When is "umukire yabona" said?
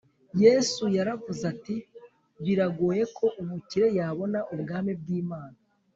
3.41-4.39